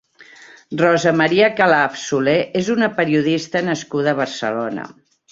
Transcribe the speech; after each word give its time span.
Rosa 0.81 1.11
Maria 1.17 1.49
Calaf 1.59 1.99
Solé 2.03 2.33
és 2.61 2.71
una 2.75 2.89
periodista 2.99 3.61
nascuda 3.69 4.15
a 4.15 4.19
Barcelona. 4.21 4.87